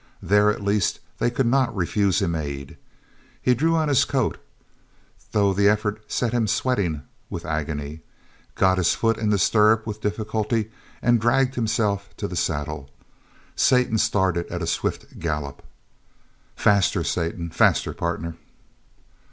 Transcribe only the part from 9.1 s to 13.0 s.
in the stirrup with difficulty, and dragged himself to the saddle.